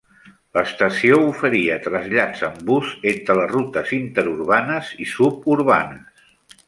[0.57, 6.27] L'estació oferia trasllats amb bus entre les rutes interurbanes i suburbanes.